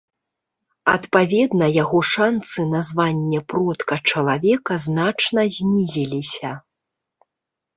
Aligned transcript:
Адпаведна 0.93 1.67
яго 1.83 1.99
шанцы 2.13 2.65
на 2.73 2.81
званне 2.89 3.39
продка 3.53 3.95
чалавека 4.15 4.73
значна 4.87 5.41
знізіліся. 5.59 6.51